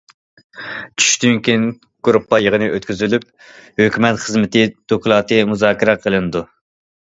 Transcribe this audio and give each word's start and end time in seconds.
چۈشتىن 1.01 1.41
كېيىن 1.47 1.67
گۇرۇپپا 2.07 2.39
يىغىنى 2.45 2.71
ئۆتكۈزۈلۈپ، 2.77 3.29
ھۆكۈمەت 3.83 4.19
خىزمىتى 4.25 4.67
دوكلاتى 4.95 5.41
مۇزاكىرە 5.53 5.99
قىلىنىدۇ. 6.05 6.47